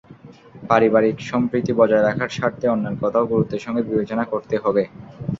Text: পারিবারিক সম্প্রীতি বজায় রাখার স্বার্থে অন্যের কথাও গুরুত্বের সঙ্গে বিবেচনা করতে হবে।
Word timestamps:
পারিবারিক 0.69 1.17
সম্প্রীতি 1.31 1.71
বজায় 1.79 2.03
রাখার 2.03 2.29
স্বার্থে 2.29 2.65
অন্যের 2.67 2.95
কথাও 3.01 3.29
গুরুত্বের 3.31 3.63
সঙ্গে 3.65 3.81
বিবেচনা 3.89 4.23
করতে 4.31 4.55
হবে। 4.63 4.83